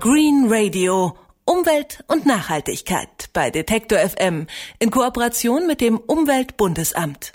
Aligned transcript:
Green 0.00 0.46
Radio. 0.48 1.16
Umwelt 1.44 2.04
und 2.06 2.24
Nachhaltigkeit 2.24 3.30
bei 3.32 3.50
Detektor 3.50 3.98
FM 3.98 4.46
in 4.78 4.92
Kooperation 4.92 5.66
mit 5.66 5.80
dem 5.80 5.98
Umweltbundesamt. 5.98 7.32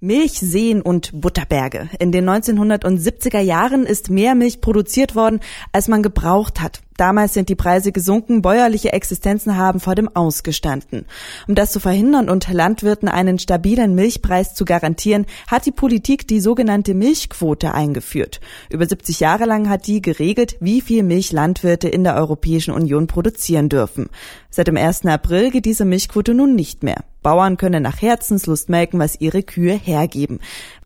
Milch, 0.00 0.40
Seen 0.40 0.80
und 0.80 1.20
Butterberge. 1.20 1.90
In 1.98 2.12
den 2.12 2.26
1970er 2.26 3.40
Jahren 3.40 3.84
ist 3.84 4.08
mehr 4.08 4.34
Milch 4.34 4.62
produziert 4.62 5.14
worden, 5.14 5.40
als 5.70 5.86
man 5.86 6.02
gebraucht 6.02 6.62
hat. 6.62 6.80
Damals 7.00 7.32
sind 7.32 7.48
die 7.48 7.54
Preise 7.54 7.92
gesunken, 7.92 8.42
bäuerliche 8.42 8.92
Existenzen 8.92 9.56
haben 9.56 9.80
vor 9.80 9.94
dem 9.94 10.14
Ausgestanden. 10.14 11.06
Um 11.48 11.54
das 11.54 11.72
zu 11.72 11.80
verhindern 11.80 12.28
und 12.28 12.52
Landwirten 12.52 13.08
einen 13.08 13.38
stabilen 13.38 13.94
Milchpreis 13.94 14.54
zu 14.54 14.66
garantieren, 14.66 15.24
hat 15.46 15.64
die 15.64 15.72
Politik 15.72 16.28
die 16.28 16.40
sogenannte 16.40 16.92
Milchquote 16.92 17.72
eingeführt. 17.72 18.42
Über 18.68 18.84
70 18.84 19.18
Jahre 19.18 19.46
lang 19.46 19.70
hat 19.70 19.86
die 19.86 20.02
geregelt, 20.02 20.58
wie 20.60 20.82
viel 20.82 21.02
Milch 21.02 21.32
Landwirte 21.32 21.88
in 21.88 22.04
der 22.04 22.16
Europäischen 22.16 22.74
Union 22.74 23.06
produzieren 23.06 23.70
dürfen. 23.70 24.10
Seit 24.50 24.68
dem 24.68 24.76
1. 24.76 25.06
April 25.06 25.50
geht 25.50 25.64
diese 25.64 25.86
Milchquote 25.86 26.34
nun 26.34 26.54
nicht 26.54 26.82
mehr. 26.82 27.04
Bauern 27.22 27.56
können 27.56 27.82
nach 27.82 28.02
Herzenslust 28.02 28.68
melken, 28.68 29.00
was 29.00 29.20
ihre 29.20 29.42
Kühe 29.42 29.74
hergeben. 29.74 30.40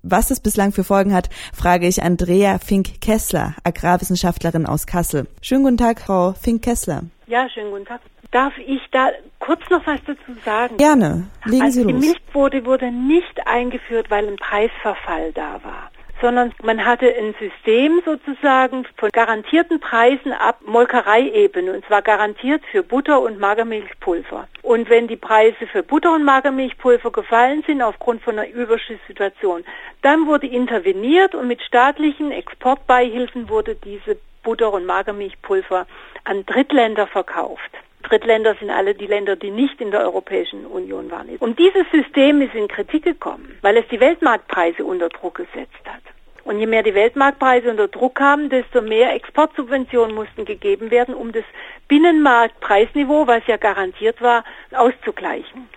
Was 0.07 0.31
es 0.31 0.39
bislang 0.39 0.73
für 0.73 0.85
Folgen 0.85 1.15
hat, 1.15 1.31
frage 1.55 1.89
ich 1.89 2.03
Andrea 2.03 2.59
Fink-Kessler, 2.59 3.55
Agrarwissenschaftlerin 3.65 4.67
aus 4.67 4.87
Kassel. 4.87 5.27
Schönen 5.41 5.63
guten 5.63 5.79
Tag, 5.79 6.03
Frau 6.03 6.35
Fink-Kessler. 6.35 7.05
Ja, 7.27 7.49
schönen 7.49 7.71
guten 7.71 7.87
Tag. 7.87 8.03
Darf 8.31 8.53
ich 8.59 8.83
da 8.93 9.09
kurz 9.39 9.63
noch 9.71 9.87
was 9.87 10.01
dazu 10.07 10.39
sagen? 10.45 10.77
Gerne. 10.77 11.29
Legen 11.47 11.63
also 11.63 11.81
Sie 11.81 11.91
los. 11.91 12.03
Die 12.03 12.07
Milchquote 12.07 12.67
wurde 12.67 12.93
nicht 12.93 13.47
eingeführt, 13.47 14.11
weil 14.11 14.29
ein 14.29 14.37
Preisverfall 14.37 15.33
da 15.33 15.65
war 15.65 15.91
sondern 16.25 16.55
man 16.63 16.83
hatte 16.87 17.07
ein 17.07 17.35
System 17.39 18.01
sozusagen 18.03 18.87
von 18.97 19.11
garantierten 19.13 19.79
Preisen 19.79 20.33
ab 20.33 20.59
Molkereiebene 20.65 21.71
und 21.71 21.85
zwar 21.85 22.01
garantiert 22.01 22.63
für 22.73 22.83
Butter 22.83 23.21
und 23.21 23.39
Magermilchpulver. 23.39 24.49
Und 24.63 24.89
wenn 24.89 25.07
die 25.07 25.19
Preise 25.19 25.67
für 25.71 25.83
Butter 25.83 26.15
und 26.15 26.25
Magermilchpulver 26.25 27.13
gefallen 27.13 27.63
sind 27.67 27.83
aufgrund 27.83 28.23
von 28.23 28.39
einer 28.39 28.49
Überschusssituation, 28.49 29.65
dann 30.01 30.27
wurde 30.27 30.47
interveniert 30.47 31.35
und 31.35 31.47
mit 31.47 31.61
staatlichen 31.61 32.31
Exportbeihilfen 32.31 33.51
wurde 33.51 33.75
diese 33.75 34.17
Butter 34.43 34.73
und 34.73 34.87
Magermilchpulver 34.87 35.87
an 36.25 36.47
Drittländer 36.47 37.07
verkauft. 37.07 37.71
Drittländer 38.05 38.55
sind 38.61 38.71
alle 38.71 38.95
die 38.95 39.07
Länder, 39.07 39.37
die 39.37 39.51
nicht 39.51 39.81
in 39.81 39.91
der 39.91 40.01
Europäischen 40.01 40.67
Union 40.67 41.11
waren. 41.11 41.29
Und 41.41 41.59
dieses 41.59 41.85
System 41.91 42.41
ist 42.41 42.55
in 42.55 42.69
Kritik 42.69 43.05
gekommen, 43.05 43.59
weil 43.63 43.77
es 43.77 43.89
die 43.89 44.01
Weltmarktpreise 44.01 44.85
unter 44.85 45.09
Druck 45.09 45.37
gesetzt 45.37 45.85
hat. 45.85 46.03
Und 46.45 46.61
je 46.61 46.67
mehr 46.67 46.83
die 46.83 46.95
Weltmarktpreise 46.95 47.71
unter 47.71 47.89
Druck 47.89 48.17
kamen, 48.17 48.51
desto 48.51 48.83
mehr 48.83 49.15
Exportsubventionen 49.15 50.15
mussten 50.15 50.45
gegeben 50.45 50.91
werden, 50.91 51.15
um 51.15 51.33
das 51.33 51.45
Binnenmarktpreisniveau, 51.89 53.27
was 53.27 53.47
ja 53.47 53.57
garantiert 53.57 54.21
war, 54.21 54.45
auszugleichen. 54.73 55.69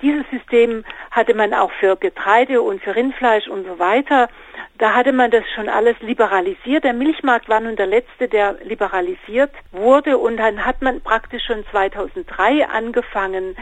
Dieses 0.00 0.24
System 0.30 0.84
hatte 1.10 1.34
man 1.34 1.52
auch 1.52 1.72
für 1.72 1.96
Getreide 1.96 2.62
und 2.62 2.80
für 2.80 2.94
Rindfleisch 2.94 3.48
und 3.48 3.66
so 3.66 3.80
weiter. 3.80 4.28
Da 4.78 4.94
hatte 4.94 5.12
man 5.12 5.32
das 5.32 5.42
schon 5.54 5.68
alles 5.68 5.96
liberalisiert. 6.00 6.84
Der 6.84 6.92
Milchmarkt 6.92 7.48
war 7.48 7.60
nun 7.60 7.74
der 7.74 7.86
letzte, 7.86 8.28
der 8.28 8.56
liberalisiert 8.62 9.50
wurde. 9.72 10.18
Und 10.18 10.36
dann 10.36 10.64
hat 10.64 10.82
man 10.82 11.00
praktisch 11.00 11.44
schon 11.44 11.64
2003 11.70 12.66
angefangen, 12.68 13.56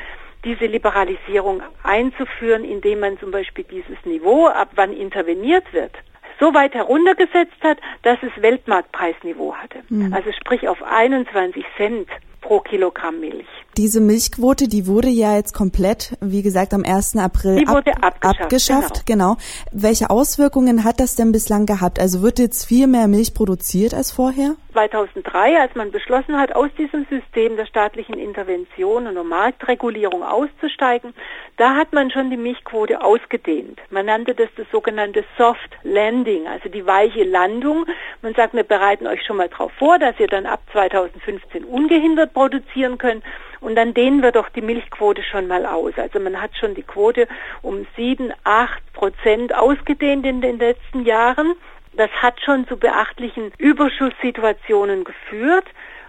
diese 0.44 0.67
Liberalisierung 0.67 1.62
einzuführen, 1.83 2.64
indem 2.64 3.00
man 3.00 3.19
zum 3.19 3.31
Beispiel 3.31 3.64
dieses 3.64 3.97
Niveau, 4.05 4.47
ab 4.47 4.70
wann 4.75 4.92
interveniert 4.92 5.72
wird, 5.72 5.92
so 6.39 6.53
weit 6.53 6.75
heruntergesetzt 6.75 7.62
hat, 7.62 7.78
dass 8.03 8.19
es 8.22 8.31
Weltmarktpreisniveau 8.41 9.55
hatte. 9.55 9.78
Mhm. 9.89 10.12
Also 10.12 10.31
sprich 10.33 10.69
auf 10.69 10.83
21 10.83 11.64
Cent 11.77 12.09
pro 12.47 12.61
Kilogramm 12.61 13.20
Milch. 13.20 13.47
Diese 13.77 14.00
Milchquote, 14.00 14.69
die 14.69 14.86
wurde 14.86 15.08
ja 15.08 15.34
jetzt 15.34 15.52
komplett, 15.52 16.16
wie 16.20 16.42
gesagt, 16.42 16.72
am 16.72 16.84
1. 16.84 17.16
April 17.16 17.65
ab, 17.66 17.84
abgeschafft. 18.00 18.41
abgeschafft 18.41 19.06
genau. 19.06 19.34
genau. 19.34 19.43
Welche 19.72 20.10
Auswirkungen 20.10 20.84
hat 20.84 21.00
das 21.00 21.16
denn 21.16 21.32
bislang 21.32 21.66
gehabt? 21.66 21.98
Also 21.98 22.22
wird 22.22 22.38
jetzt 22.38 22.65
viel 22.65 22.87
mehr 22.87 23.09
Milch 23.09 23.34
produziert 23.34 23.94
als 23.94 24.12
vorher? 24.12 24.54
2003, 24.76 25.59
als 25.59 25.75
man 25.75 25.91
beschlossen 25.91 26.38
hat, 26.38 26.54
aus 26.54 26.69
diesem 26.76 27.06
System 27.06 27.56
der 27.56 27.64
staatlichen 27.64 28.19
Intervention 28.19 29.06
und 29.06 29.14
der 29.14 29.25
Marktregulierung 29.25 30.22
auszusteigen, 30.22 31.14
da 31.56 31.76
hat 31.76 31.94
man 31.94 32.10
schon 32.10 32.28
die 32.28 32.37
Milchquote 32.37 33.03
ausgedehnt. 33.03 33.81
Man 33.88 34.04
nannte 34.04 34.34
das 34.34 34.48
das 34.56 34.66
sogenannte 34.70 35.25
Soft 35.38 35.78
Landing, 35.82 36.47
also 36.47 36.69
die 36.69 36.84
weiche 36.84 37.25
Landung. 37.25 37.87
Man 38.20 38.34
sagt, 38.34 38.53
wir 38.53 38.64
bereiten 38.64 39.06
euch 39.06 39.25
schon 39.25 39.38
mal 39.38 39.48
darauf 39.48 39.72
vor, 39.78 39.98
dass 39.98 40.20
ihr 40.20 40.28
dann 40.28 40.44
ab 40.44 40.60
2015 40.72 41.64
ungehindert 41.64 42.34
produzieren 42.34 42.98
könnt 42.98 43.25
und 43.60 43.76
dann 43.76 43.94
dehnen 43.94 44.22
wir 44.22 44.32
doch 44.32 44.50
die 44.50 44.60
Milchquote 44.60 45.22
schon 45.22 45.47
mal 45.47 45.64
aus. 45.64 45.94
Also 45.97 46.20
man 46.20 46.38
hat 46.41 46.54
schon 46.54 46.75
die 46.75 46.82
Quote 46.82 47.26
um 47.62 47.87
sieben, 47.97 48.31
acht 48.44 48.82
Prozent 48.93 49.54
ausgedehnt 49.54 50.26
in 50.26 50.43
den 50.43 50.58
letzten 50.58 51.06
Jahren. 51.06 51.54
Das 51.96 52.10
hat 52.10 52.40
schon 52.42 52.68
zu 52.68 52.76
beachtlichen 52.76 53.52
Überschusssituationen 53.56 55.04
geführt. 55.04 55.64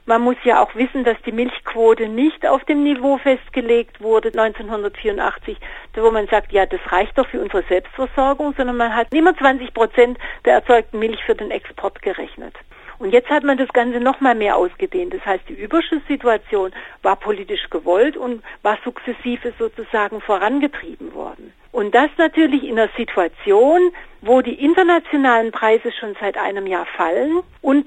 Man 0.05 0.21
muss 0.21 0.35
ja 0.43 0.61
auch 0.61 0.75
wissen, 0.75 1.05
dass 1.05 1.17
die 1.25 1.31
Milchquote 1.31 2.09
nicht 2.09 2.45
auf 2.45 2.63
dem 2.65 2.83
Niveau 2.83 3.17
festgelegt 3.17 4.01
wurde 4.01 4.29
1984, 4.29 5.57
wo 5.95 6.11
man 6.11 6.27
sagt, 6.27 6.51
ja, 6.51 6.65
das 6.65 6.79
reicht 6.91 7.17
doch 7.17 7.27
für 7.27 7.41
unsere 7.41 7.63
Selbstversorgung, 7.63 8.53
sondern 8.57 8.77
man 8.77 8.95
hat 8.95 9.13
immer 9.13 9.35
20 9.35 9.73
Prozent 9.73 10.17
der 10.45 10.55
erzeugten 10.55 10.99
Milch 10.99 11.23
für 11.25 11.35
den 11.35 11.51
Export 11.51 12.01
gerechnet. 12.01 12.53
Und 12.99 13.11
jetzt 13.11 13.29
hat 13.29 13.43
man 13.43 13.57
das 13.57 13.69
Ganze 13.69 13.99
noch 13.99 14.21
mal 14.21 14.35
mehr 14.35 14.55
ausgedehnt. 14.55 15.13
Das 15.13 15.25
heißt, 15.25 15.43
die 15.49 15.53
Überschusssituation 15.53 16.71
war 17.03 17.15
politisch 17.15 17.69
gewollt 17.69 18.17
und 18.17 18.43
war 18.63 18.77
sukzessive 18.83 19.53
sozusagen 19.59 20.19
vorangetrieben 20.21 21.13
worden. 21.13 21.53
Und 21.71 21.93
das 21.93 22.09
natürlich 22.17 22.63
in 22.63 22.79
einer 22.79 22.89
Situation, 22.97 23.91
wo 24.21 24.41
die 24.41 24.63
internationalen 24.63 25.51
Preise 25.51 25.91
schon 25.91 26.15
seit 26.19 26.37
einem 26.37 26.65
Jahr 26.65 26.87
fallen 26.87 27.41
und 27.61 27.85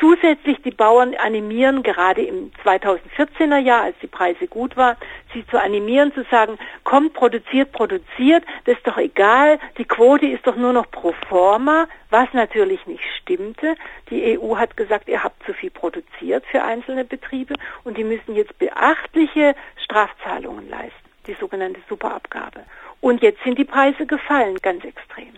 zusätzlich 0.00 0.60
die 0.62 0.70
Bauern 0.70 1.14
animieren, 1.16 1.82
gerade 1.82 2.22
im 2.22 2.52
2014er 2.64 3.58
Jahr, 3.58 3.82
als 3.82 3.96
die 4.00 4.06
Preise 4.06 4.46
gut 4.46 4.76
waren, 4.76 4.96
sie 5.32 5.46
zu 5.46 5.60
animieren, 5.60 6.12
zu 6.12 6.24
sagen, 6.30 6.58
kommt, 6.84 7.14
produziert, 7.14 7.72
produziert, 7.72 8.44
das 8.64 8.76
ist 8.76 8.86
doch 8.86 8.98
egal, 8.98 9.58
die 9.76 9.84
Quote 9.84 10.26
ist 10.26 10.46
doch 10.46 10.56
nur 10.56 10.72
noch 10.72 10.90
pro 10.90 11.12
forma, 11.28 11.88
was 12.10 12.28
natürlich 12.32 12.86
nicht 12.86 13.04
stimmte. 13.20 13.76
Die 14.10 14.38
EU 14.38 14.56
hat 14.56 14.76
gesagt, 14.76 15.08
ihr 15.08 15.22
habt 15.22 15.42
zu 15.44 15.52
viel 15.52 15.70
produziert 15.70 16.44
für 16.46 16.62
einzelne 16.62 17.04
Betriebe 17.04 17.54
und 17.84 17.98
die 17.98 18.04
müssen 18.04 18.34
jetzt 18.34 18.58
beachtliche 18.58 19.54
Strafzahlungen 19.84 20.68
leisten, 20.68 21.08
die 21.26 21.34
sogenannte 21.34 21.80
Superabgabe. 21.88 22.64
Und 23.00 23.22
jetzt 23.22 23.42
sind 23.44 23.58
die 23.58 23.64
Preise 23.64 24.06
gefallen, 24.06 24.56
ganz 24.62 24.84
extrem. 24.84 25.32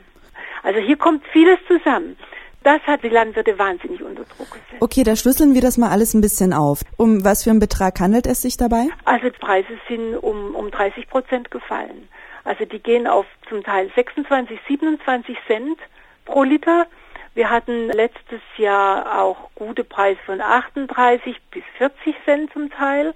Also 0.62 0.81
hier 0.81 0.97
kommt 0.97 1.27
vieles 1.28 1.59
zusammen. 1.66 2.16
Das 2.62 2.82
hat 2.82 3.03
die 3.03 3.09
Landwirte 3.09 3.59
wahnsinnig 3.59 4.03
unter 4.03 4.25
Druck 4.25 4.50
gesetzt. 4.50 4.81
Okay, 4.81 5.03
da 5.03 5.16
schlüsseln 5.16 5.54
wir 5.54 5.62
das 5.62 5.78
mal 5.78 5.91
alles 5.91 6.12
ein 6.12 6.21
bisschen 6.21 6.53
auf. 6.53 6.81
Um 6.98 7.25
was 7.25 7.44
für 7.44 7.50
einen 7.50 7.59
Betrag 7.59 7.98
handelt 8.00 8.26
es 8.26 8.43
sich 8.43 8.56
dabei? 8.59 8.88
Also 9.04 9.31
die 9.31 9.38
Preise 9.38 9.78
sind 9.88 10.16
um, 10.16 10.54
um 10.54 10.71
30 10.71 11.09
Prozent 11.09 11.50
gefallen. 11.50 12.09
Also 12.44 12.65
die 12.66 12.78
gehen 12.78 13.06
auf 13.06 13.26
zum 13.48 13.62
Teil 13.62 13.91
26, 13.94 14.59
27 14.69 15.37
Cent 15.47 15.78
pro 16.26 16.43
Liter. 16.43 16.87
Wir 17.34 17.48
hatten 17.48 17.88
letztes 17.88 18.41
Jahr 18.56 19.22
auch 19.22 19.50
gute 19.54 19.84
Preise 19.84 20.21
von 20.27 20.41
38 20.41 21.37
bis 21.50 21.62
40 21.78 22.15
Cent 22.25 22.53
zum 22.53 22.71
Teil. 22.71 23.15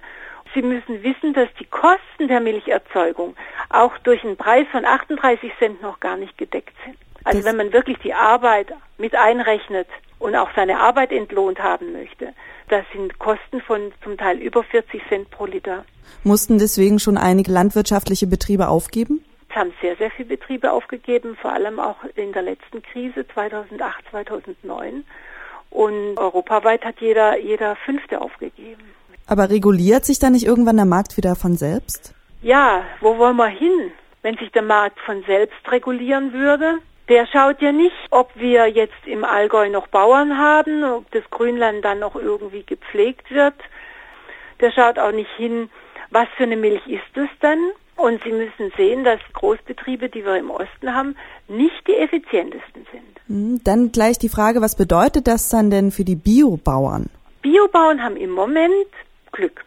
Sie 0.53 0.61
müssen 0.61 1.03
wissen, 1.03 1.33
dass 1.33 1.49
die 1.59 1.65
Kosten 1.65 2.27
der 2.27 2.39
Milcherzeugung 2.39 3.35
auch 3.69 3.97
durch 3.99 4.23
einen 4.23 4.37
Preis 4.37 4.65
von 4.71 4.85
38 4.85 5.51
Cent 5.59 5.81
noch 5.81 5.99
gar 5.99 6.17
nicht 6.17 6.37
gedeckt 6.37 6.73
sind. 6.85 6.97
Also 7.25 7.39
das 7.39 7.47
wenn 7.47 7.57
man 7.57 7.73
wirklich 7.73 7.97
die 7.99 8.13
Arbeit 8.13 8.71
mit 8.97 9.15
einrechnet 9.15 9.87
und 10.19 10.35
auch 10.35 10.49
seine 10.55 10.79
Arbeit 10.79 11.11
entlohnt 11.11 11.59
haben 11.59 11.93
möchte, 11.93 12.33
das 12.69 12.83
sind 12.93 13.19
Kosten 13.19 13.61
von 13.61 13.91
zum 14.03 14.17
Teil 14.17 14.39
über 14.39 14.63
40 14.63 15.01
Cent 15.07 15.29
pro 15.29 15.45
Liter. 15.45 15.85
Mussten 16.23 16.57
deswegen 16.57 16.99
schon 16.99 17.17
einige 17.17 17.51
landwirtschaftliche 17.51 18.27
Betriebe 18.27 18.67
aufgeben? 18.67 19.23
Es 19.49 19.55
haben 19.55 19.73
sehr, 19.81 19.95
sehr 19.97 20.11
viele 20.11 20.29
Betriebe 20.29 20.71
aufgegeben, 20.71 21.37
vor 21.41 21.51
allem 21.51 21.79
auch 21.79 21.97
in 22.15 22.33
der 22.33 22.41
letzten 22.41 22.81
Krise 22.81 23.25
2008, 23.27 24.03
2009. 24.11 25.05
Und 25.69 26.17
europaweit 26.17 26.83
hat 26.83 26.95
jeder, 26.99 27.37
jeder 27.39 27.75
Fünfte 27.75 28.21
aufgegeben. 28.21 28.83
Aber 29.27 29.49
reguliert 29.49 30.05
sich 30.05 30.19
da 30.19 30.29
nicht 30.29 30.45
irgendwann 30.45 30.77
der 30.77 30.85
Markt 30.85 31.17
wieder 31.17 31.35
von 31.35 31.55
selbst? 31.55 32.13
Ja, 32.41 32.83
wo 33.01 33.17
wollen 33.17 33.37
wir 33.37 33.47
hin? 33.47 33.91
Wenn 34.21 34.37
sich 34.37 34.51
der 34.51 34.61
Markt 34.61 34.99
von 34.99 35.23
selbst 35.23 35.59
regulieren 35.69 36.33
würde, 36.33 36.79
der 37.09 37.27
schaut 37.27 37.61
ja 37.61 37.71
nicht, 37.71 37.95
ob 38.09 38.31
wir 38.35 38.67
jetzt 38.67 39.05
im 39.05 39.23
Allgäu 39.23 39.69
noch 39.69 39.87
Bauern 39.87 40.37
haben, 40.37 40.83
ob 40.83 41.09
das 41.11 41.23
Grünland 41.29 41.85
dann 41.85 41.99
noch 41.99 42.15
irgendwie 42.15 42.63
gepflegt 42.63 43.31
wird. 43.31 43.55
Der 44.59 44.71
schaut 44.71 44.97
auch 44.97 45.11
nicht 45.11 45.29
hin, 45.37 45.69
was 46.09 46.27
für 46.37 46.43
eine 46.43 46.57
Milch 46.57 46.85
ist 46.87 47.15
es 47.15 47.29
denn? 47.41 47.71
Und 47.97 48.21
Sie 48.23 48.31
müssen 48.31 48.73
sehen, 48.75 49.03
dass 49.03 49.19
Großbetriebe, 49.33 50.09
die 50.09 50.25
wir 50.25 50.35
im 50.37 50.49
Osten 50.49 50.93
haben, 50.93 51.15
nicht 51.47 51.87
die 51.87 51.95
effizientesten 51.95 52.85
sind. 52.91 53.19
Hm, 53.27 53.61
dann 53.63 53.91
gleich 53.91 54.17
die 54.17 54.29
Frage, 54.29 54.61
was 54.61 54.75
bedeutet 54.75 55.27
das 55.27 55.49
dann 55.49 55.69
denn 55.69 55.91
für 55.91 56.03
die 56.03 56.15
Biobauern? 56.15 57.09
Biobauern 57.41 58.03
haben 58.03 58.17
im 58.17 58.31
Moment 58.31 58.87
Glück. 59.31 59.63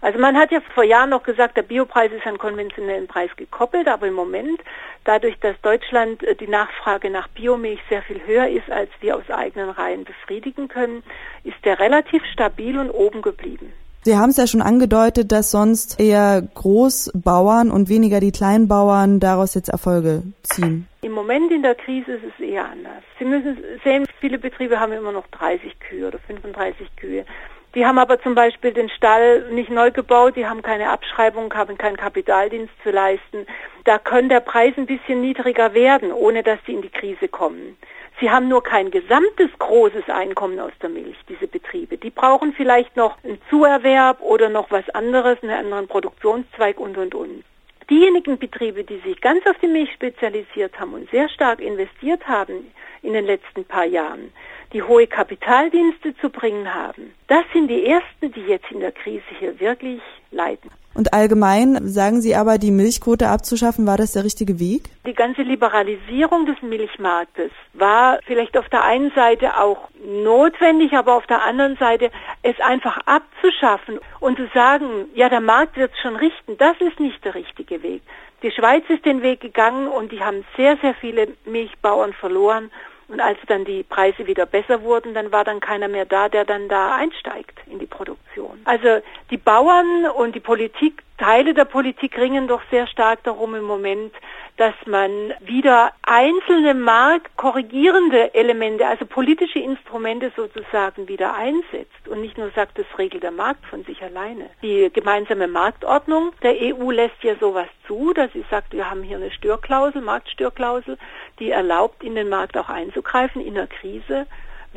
Also 0.00 0.18
man 0.18 0.36
hat 0.36 0.50
ja 0.52 0.60
vor 0.74 0.84
Jahren 0.84 1.10
noch 1.10 1.22
gesagt, 1.22 1.56
der 1.56 1.62
Biopreis 1.62 2.12
ist 2.12 2.26
an 2.26 2.38
konventionellen 2.38 3.06
Preis 3.06 3.30
gekoppelt, 3.36 3.88
aber 3.88 4.06
im 4.06 4.14
Moment, 4.14 4.60
dadurch, 5.04 5.38
dass 5.40 5.60
Deutschland 5.62 6.22
äh, 6.22 6.34
die 6.34 6.48
Nachfrage 6.48 7.10
nach 7.10 7.28
Biomilch 7.28 7.80
sehr 7.88 8.02
viel 8.02 8.20
höher 8.26 8.48
ist, 8.48 8.70
als 8.70 8.90
wir 9.00 9.16
aus 9.16 9.28
eigenen 9.28 9.70
Reihen 9.70 10.04
befriedigen 10.04 10.68
können, 10.68 11.02
ist 11.44 11.56
der 11.64 11.78
relativ 11.78 12.22
stabil 12.32 12.78
und 12.78 12.90
oben 12.90 13.22
geblieben. 13.22 13.72
Sie 14.02 14.16
haben 14.16 14.30
es 14.30 14.36
ja 14.36 14.46
schon 14.46 14.62
angedeutet, 14.62 15.32
dass 15.32 15.50
sonst 15.50 16.00
eher 16.00 16.40
Großbauern 16.54 17.70
und 17.70 17.88
weniger 17.88 18.20
die 18.20 18.32
Kleinbauern 18.32 19.20
daraus 19.20 19.54
jetzt 19.54 19.68
Erfolge 19.68 20.22
ziehen. 20.44 20.88
Im 21.02 21.12
Moment 21.12 21.50
in 21.52 21.62
der 21.62 21.74
Krise 21.74 22.12
ist 22.12 22.22
es 22.24 22.44
eher 22.44 22.64
anders. 22.64 23.02
Sie 23.18 23.24
müssen 23.24 23.58
sehen, 23.84 24.06
viele 24.20 24.38
Betriebe 24.38 24.78
haben 24.78 24.92
immer 24.92 25.12
noch 25.12 25.26
30 25.28 25.78
Kühe 25.80 26.08
oder 26.08 26.18
35 26.20 26.88
Kühe. 26.96 27.26
Die 27.74 27.84
haben 27.84 27.98
aber 27.98 28.20
zum 28.20 28.34
Beispiel 28.34 28.72
den 28.72 28.88
Stall 28.88 29.50
nicht 29.52 29.70
neu 29.70 29.90
gebaut, 29.90 30.36
die 30.36 30.46
haben 30.46 30.62
keine 30.62 30.90
Abschreibung, 30.90 31.52
haben 31.52 31.76
keinen 31.76 31.98
Kapitaldienst 31.98 32.72
zu 32.82 32.90
leisten. 32.90 33.46
Da 33.84 33.98
kann 33.98 34.28
der 34.28 34.40
Preis 34.40 34.72
ein 34.78 34.86
bisschen 34.86 35.20
niedriger 35.20 35.74
werden, 35.74 36.12
ohne 36.12 36.42
dass 36.42 36.58
sie 36.66 36.72
in 36.72 36.82
die 36.82 36.88
Krise 36.88 37.28
kommen. 37.28 37.76
Sie 38.20 38.30
haben 38.30 38.48
nur 38.48 38.62
kein 38.62 38.90
gesamtes 38.90 39.50
großes 39.58 40.08
Einkommen 40.08 40.58
aus 40.58 40.72
der 40.82 40.88
Milch, 40.88 41.16
diese 41.28 41.46
Betriebe. 41.46 41.98
Die 41.98 42.10
brauchen 42.10 42.52
vielleicht 42.52 42.96
noch 42.96 43.16
einen 43.22 43.40
Zuerwerb 43.48 44.20
oder 44.22 44.48
noch 44.48 44.70
was 44.70 44.88
anderes, 44.90 45.40
einen 45.42 45.52
anderen 45.52 45.86
Produktionszweig 45.86 46.80
und, 46.80 46.96
und, 46.96 47.14
und. 47.14 47.44
Diejenigen 47.88 48.38
Betriebe, 48.38 48.82
die 48.82 48.98
sich 48.98 49.20
ganz 49.20 49.46
auf 49.46 49.56
die 49.62 49.68
Milch 49.68 49.92
spezialisiert 49.92 50.78
haben 50.80 50.94
und 50.94 51.10
sehr 51.10 51.28
stark 51.28 51.60
investiert 51.60 52.26
haben 52.26 52.72
in 53.02 53.12
den 53.12 53.24
letzten 53.24 53.64
paar 53.64 53.86
Jahren, 53.86 54.32
die 54.72 54.82
hohe 54.82 55.06
Kapitaldienste 55.06 56.16
zu 56.16 56.30
bringen 56.30 56.72
haben. 56.72 57.14
Das 57.26 57.44
sind 57.52 57.68
die 57.68 57.86
ersten, 57.86 58.32
die 58.32 58.42
jetzt 58.42 58.70
in 58.70 58.80
der 58.80 58.92
Krise 58.92 59.24
hier 59.38 59.58
wirklich 59.60 60.00
leiden. 60.30 60.70
Und 60.94 61.14
allgemein 61.14 61.86
sagen 61.86 62.20
Sie 62.20 62.34
aber, 62.34 62.58
die 62.58 62.72
Milchquote 62.72 63.28
abzuschaffen, 63.28 63.86
war 63.86 63.96
das 63.96 64.12
der 64.12 64.24
richtige 64.24 64.58
Weg? 64.58 64.90
Die 65.06 65.14
ganze 65.14 65.42
Liberalisierung 65.42 66.44
des 66.44 66.60
Milchmarktes 66.60 67.52
war 67.74 68.18
vielleicht 68.26 68.56
auf 68.58 68.68
der 68.68 68.82
einen 68.82 69.12
Seite 69.12 69.58
auch 69.58 69.88
notwendig, 70.04 70.94
aber 70.94 71.14
auf 71.14 71.26
der 71.26 71.44
anderen 71.44 71.76
Seite 71.76 72.10
es 72.42 72.58
einfach 72.60 72.98
abzuschaffen 73.06 74.00
und 74.18 74.38
zu 74.38 74.48
sagen, 74.52 75.06
ja, 75.14 75.28
der 75.28 75.40
Markt 75.40 75.76
wird 75.76 75.92
es 75.92 76.00
schon 76.00 76.16
richten, 76.16 76.58
das 76.58 76.76
ist 76.80 76.98
nicht 76.98 77.24
der 77.24 77.36
richtige 77.36 77.82
Weg. 77.82 78.02
Die 78.42 78.50
Schweiz 78.50 78.82
ist 78.88 79.04
den 79.04 79.22
Weg 79.22 79.40
gegangen 79.40 79.88
und 79.88 80.10
die 80.10 80.20
haben 80.20 80.44
sehr, 80.56 80.76
sehr 80.78 80.94
viele 80.94 81.28
Milchbauern 81.44 82.12
verloren 82.12 82.70
und 83.08 83.20
als 83.20 83.38
dann 83.46 83.64
die 83.64 83.82
Preise 83.82 84.26
wieder 84.26 84.46
besser 84.46 84.82
wurden, 84.82 85.14
dann 85.14 85.32
war 85.32 85.44
dann 85.44 85.60
keiner 85.60 85.88
mehr 85.88 86.04
da, 86.04 86.28
der 86.28 86.44
dann 86.44 86.68
da 86.68 86.94
einsteigt 86.94 87.58
in 87.66 87.78
die 87.78 87.86
Produktion. 87.86 88.60
Also 88.64 89.00
die 89.30 89.38
Bauern 89.38 90.06
und 90.16 90.34
die 90.34 90.40
Politik, 90.40 91.02
Teile 91.18 91.52
der 91.52 91.64
Politik 91.64 92.16
ringen 92.16 92.46
doch 92.46 92.62
sehr 92.70 92.86
stark 92.86 93.24
darum 93.24 93.54
im 93.56 93.64
Moment, 93.64 94.14
dass 94.56 94.74
man 94.86 95.34
wieder 95.40 95.92
einzelne 96.02 96.74
marktkorrigierende 96.74 98.34
Elemente, 98.34 98.86
also 98.86 99.04
politische 99.04 99.58
Instrumente 99.58 100.32
sozusagen 100.36 101.08
wieder 101.08 101.34
einsetzt 101.34 102.08
und 102.08 102.20
nicht 102.20 102.38
nur 102.38 102.50
sagt, 102.50 102.78
das 102.78 102.86
regelt 102.98 103.22
der 103.22 103.32
Markt 103.32 103.66
von 103.66 103.84
sich 103.84 104.02
alleine. 104.02 104.50
Die 104.62 104.90
gemeinsame 104.92 105.48
Marktordnung 105.48 106.32
der 106.42 106.54
EU 106.60 106.90
lässt 106.90 107.22
ja 107.22 107.34
sowas 107.40 107.68
zu, 107.86 108.12
dass 108.12 108.32
sie 108.32 108.44
sagt, 108.50 108.72
wir 108.72 108.88
haben 108.88 109.02
hier 109.02 109.16
eine 109.16 109.30
Störklausel, 109.30 110.02
Marktstörklausel, 110.02 110.98
die 111.40 111.50
erlaubt, 111.50 112.02
in 112.04 112.14
den 112.14 112.28
Markt 112.28 112.56
auch 112.56 112.68
einzugreifen 112.68 113.44
in 113.44 113.54
der 113.54 113.66
Krise. 113.66 114.26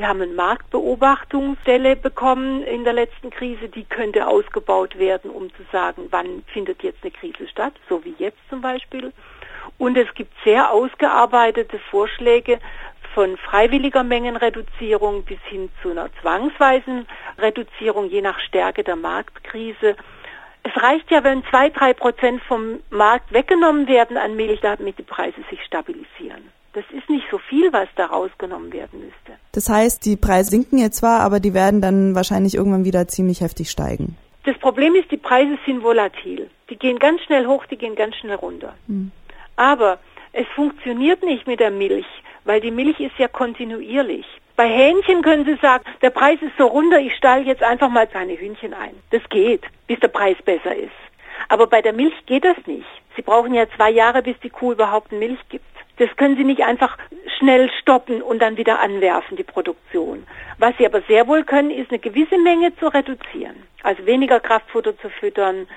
Wir 0.02 0.08
haben 0.08 0.20
eine 0.20 0.34
Marktbeobachtungsstelle 0.34 1.96
bekommen 1.96 2.64
in 2.64 2.84
der 2.84 2.94
letzten 2.94 3.30
Krise, 3.30 3.70
die 3.70 3.84
könnte 3.84 4.26
ausgebaut 4.26 4.98
werden, 4.98 5.30
um 5.30 5.54
zu 5.54 5.62
sagen, 5.72 6.08
wann 6.10 6.42
findet 6.48 6.82
jetzt 6.82 7.04
eine 7.04 7.12
Krise 7.12 7.48
statt, 7.48 7.74
so 7.88 8.04
wie 8.04 8.16
jetzt 8.18 8.40
zum 8.50 8.62
Beispiel. 8.62 9.14
Und 9.78 9.96
es 9.98 10.12
gibt 10.16 10.34
sehr 10.44 10.72
ausgearbeitete 10.72 11.78
Vorschläge 11.92 12.58
von 13.14 13.38
freiwilliger 13.38 14.02
Mengenreduzierung 14.02 15.24
bis 15.24 15.40
hin 15.44 15.70
zu 15.84 15.92
einer 15.92 16.10
zwangsweisen 16.20 17.06
Reduzierung 17.38 18.10
je 18.10 18.24
nach 18.24 18.40
Stärke 18.40 18.84
der 18.84 18.96
Marktkrise. 18.96 19.96
Es 20.64 20.82
reicht 20.82 21.12
ja, 21.12 21.24
wenn 21.24 21.44
zwei, 21.52 21.70
drei 21.70 21.94
Prozent 21.94 22.42
vom 22.46 22.80
Markt 22.90 23.32
weggenommen 23.32 23.88
werden 23.88 24.18
an 24.18 24.36
Milch, 24.36 24.62
damit 24.62 24.98
die 24.98 25.04
Preise 25.04 25.44
sich 25.52 25.64
stabilisieren. 25.64 26.50
Das 26.74 26.86
ist 26.92 27.10
nicht 27.10 27.26
so 27.30 27.38
viel, 27.38 27.74
was 27.74 27.90
da 27.96 28.06
rausgenommen 28.06 28.72
werden 28.72 29.00
müsste. 29.00 29.40
Das 29.52 29.68
heißt, 29.70 30.06
die 30.06 30.16
Preise 30.16 30.52
sinken 30.52 30.78
jetzt 30.78 30.98
zwar, 30.98 31.20
aber 31.20 31.40
die 31.40 31.54
werden 31.54 31.82
dann 31.82 32.16
wahrscheinlich 32.16 32.56
irgendwann 32.56 32.86
wieder 32.86 33.08
ziemlich 33.08 33.42
heftig 33.42 33.70
steigen. 33.70 34.18
Das 34.46 34.58
Problem 34.58 34.96
ist, 34.96 35.12
die 35.12 35.18
Preise 35.18 35.58
sind 35.66 35.84
volatil. 35.84 36.50
Die 36.70 36.78
gehen 36.78 36.98
ganz 36.98 37.22
schnell 37.22 37.46
hoch, 37.46 37.66
die 37.66 37.78
gehen 37.78 37.96
ganz 37.96 38.16
schnell 38.16 38.36
runter. 38.36 38.74
Hm. 38.88 39.12
Aber 39.58 40.00
es 40.34 40.48
funktioniert 40.56 41.24
nicht 41.24 41.46
mit 41.46 41.60
der 41.60 41.72
Milch, 41.72 42.08
weil 42.46 42.62
die 42.62 42.72
Milch 42.72 43.00
ist 43.00 43.18
ja 43.18 43.28
kontinuierlich. 43.28 44.26
Bei 44.56 44.68
Hähnchen 44.68 45.22
können 45.22 45.46
Sie 45.46 45.58
sagen, 45.62 45.84
der 46.02 46.10
Preis 46.10 46.42
ist 46.42 46.58
so 46.58 46.68
runter, 46.68 47.00
ich 47.00 47.16
stall 47.16 47.46
jetzt 47.46 47.64
einfach 47.64 47.90
mal 47.90 48.08
seine 48.12 48.34
Hühnchen 48.34 48.74
ein. 48.74 48.96
Das 49.10 49.22
geht, 49.30 49.64
bis 49.88 50.00
der 50.00 50.08
Preis 50.08 50.38
besser 50.44 50.76
ist. 50.76 50.92
Aber 51.50 51.68
bei 51.68 51.82
der 51.82 51.94
Milch 51.94 52.14
geht 52.26 52.46
das 52.46 52.58
nicht. 52.66 52.88
Sie 53.16 53.22
brauchen 53.22 53.54
ja 53.54 53.66
zwei 53.76 53.92
Jahre, 53.92 54.22
bis 54.22 54.40
die 54.40 54.50
Kuh 54.50 54.72
überhaupt 54.72 55.12
Milch 55.12 55.40
gibt. 55.50 55.66
Das 56.02 56.10
können 56.16 56.36
Sie 56.36 56.44
nicht 56.44 56.64
einfach 56.64 56.98
schnell 57.38 57.70
stoppen 57.80 58.24
und 58.24 58.42
dann 58.42 58.58
wieder 58.58 58.80
anwerfen, 58.80 59.38
die 59.38 59.44
Produktion. 59.44 60.26
Was 60.58 60.76
Sie 60.80 60.86
aber 60.88 61.04
sehr 61.08 61.28
wohl 61.28 61.44
können, 61.44 61.70
ist 61.70 61.92
eine 61.92 62.00
gewisse 62.00 62.40
Menge 62.40 62.76
zu 62.78 62.88
reduzieren. 62.88 63.56
Also 63.84 64.04
weniger 64.08 64.40
Kraftfutter 64.40 64.98
zu 64.98 65.10
füttern, 65.12 65.68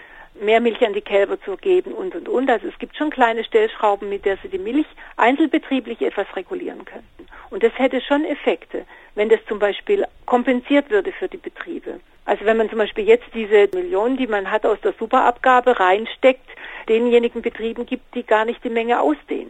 mehr 0.41 0.61
Milch 0.61 0.81
an 0.81 0.95
die 0.95 1.03
Kälber 1.03 1.39
zu 1.43 1.59
geben 1.59 1.93
und, 1.93 2.15
und, 2.15 2.27
und. 2.31 2.49
Also 2.49 2.69
es 2.69 2.79
gibt 2.79 2.97
schon 2.97 3.11
kleine 3.11 3.45
Stellschrauben, 3.45 4.09
mit 4.09 4.25
der 4.25 4.39
Sie 4.39 4.49
die 4.49 4.57
Milch 4.57 4.87
einzelbetrieblich 5.19 6.01
etwas 6.01 6.35
regulieren 6.35 6.87
könnten. 6.87 7.27
Und 7.51 7.63
das 7.63 7.79
hätte 7.79 8.01
schon 8.01 8.25
Effekte, 8.25 8.87
wenn 9.17 9.29
das 9.29 9.41
zum 9.47 9.59
Beispiel 9.59 10.07
kompensiert 10.25 10.89
würde 10.89 11.13
für 11.13 11.29
die 11.29 11.37
Betriebe. 11.37 12.01
Also 12.25 12.47
wenn 12.47 12.57
man 12.57 12.71
zum 12.71 12.79
Beispiel 12.79 13.05
jetzt 13.05 13.29
diese 13.35 13.69
Millionen, 13.75 14.17
die 14.17 14.27
man 14.27 14.51
hat 14.51 14.65
aus 14.65 14.81
der 14.81 14.95
Superabgabe 14.99 15.79
reinsteckt, 15.79 16.49
denjenigen 16.89 17.43
Betrieben 17.43 17.85
gibt, 17.85 18.15
die 18.15 18.23
gar 18.23 18.47
nicht 18.47 18.65
die 18.65 18.71
Menge 18.71 19.03
ausdehnen. 19.03 19.44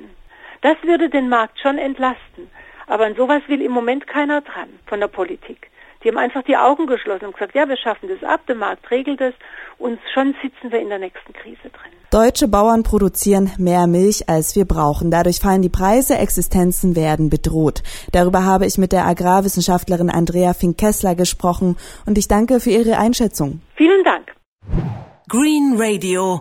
Das 0.65 0.79
würde 0.83 1.11
den 1.11 1.29
Markt 1.29 1.61
schon 1.61 1.77
entlasten. 1.77 2.49
Aber 2.87 3.05
an 3.05 3.15
sowas 3.15 3.43
will 3.49 3.61
im 3.61 3.73
Moment 3.73 4.07
keiner 4.07 4.41
dran 4.41 4.71
von 4.87 4.99
der 4.99 5.09
Politik. 5.09 5.71
Die 6.03 6.09
haben 6.09 6.17
einfach 6.17 6.43
die 6.43 6.57
Augen 6.57 6.87
geschlossen 6.87 7.27
und 7.27 7.35
gesagt, 7.35 7.55
ja, 7.55 7.69
wir 7.69 7.77
schaffen 7.77 8.09
das 8.09 8.27
ab, 8.27 8.41
der 8.49 8.55
Markt 8.55 8.91
regelt 8.91 9.21
es 9.21 9.35
und 9.77 9.99
schon 10.15 10.35
sitzen 10.43 10.73
wir 10.73 10.81
in 10.81 10.89
der 10.89 10.99
nächsten 10.99 11.35
Krise 11.35 11.69
drin. 11.69 11.93
Deutsche 12.11 12.49
Bauern 12.49 12.83
produzieren 12.83 13.51
mehr 13.59 13.87
Milch, 13.87 14.29
als 14.31 14.57
wir 14.57 14.65
brauchen. 14.65 15.11
Dadurch 15.11 15.39
fallen 15.39 15.61
die 15.61 15.69
Preise, 15.69 16.17
Existenzen 16.17 16.97
werden 16.97 17.29
bedroht. 17.29 17.83
Darüber 18.13 18.45
habe 18.45 18.65
ich 18.65 18.79
mit 18.79 18.93
der 18.93 19.05
Agrarwissenschaftlerin 19.05 20.09
Andrea 20.09 20.55
Fink-Kessler 20.55 21.15
gesprochen 21.15 21.77
und 22.07 22.17
ich 22.17 22.29
danke 22.29 22.59
für 22.59 22.71
Ihre 22.71 22.97
Einschätzung. 22.97 23.61
Vielen 23.77 24.03
Dank. 24.05 24.35
Green 25.29 25.75
Radio. 25.77 26.41